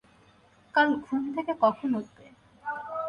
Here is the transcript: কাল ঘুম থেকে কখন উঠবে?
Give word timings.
কাল 0.75 0.89
ঘুম 1.05 1.23
থেকে 1.35 1.53
কখন 1.63 1.89
উঠবে? 1.99 2.25